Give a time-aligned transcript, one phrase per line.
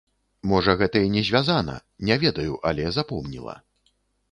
[0.51, 1.77] Можа гэта і не звязана,
[2.11, 3.55] не ведаю, але запомніла.